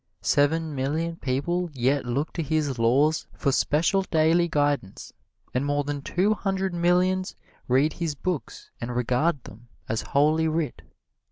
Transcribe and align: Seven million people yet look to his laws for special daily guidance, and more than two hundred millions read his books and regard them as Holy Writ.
Seven 0.23 0.73
million 0.73 1.17
people 1.17 1.69
yet 1.73 2.05
look 2.07 2.33
to 2.33 2.41
his 2.41 2.79
laws 2.79 3.27
for 3.35 3.51
special 3.51 4.01
daily 4.01 4.47
guidance, 4.47 5.13
and 5.53 5.63
more 5.63 5.83
than 5.83 6.01
two 6.01 6.33
hundred 6.33 6.73
millions 6.73 7.35
read 7.67 7.93
his 7.93 8.15
books 8.15 8.71
and 8.81 8.95
regard 8.95 9.43
them 9.43 9.67
as 9.87 10.01
Holy 10.01 10.47
Writ. 10.47 10.81